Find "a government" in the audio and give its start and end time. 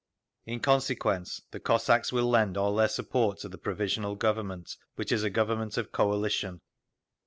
5.21-5.77